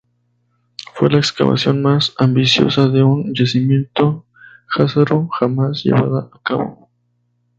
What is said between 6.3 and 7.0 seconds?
a cabo.